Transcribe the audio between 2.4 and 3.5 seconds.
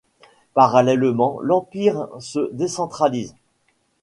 décentralise.